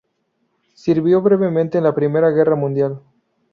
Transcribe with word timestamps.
Sirvió 0.73 1.21
brevemente 1.21 1.77
en 1.77 1.83
la 1.83 1.93
Primera 1.93 2.31
Guerra 2.31 2.55
Mundial. 2.55 3.03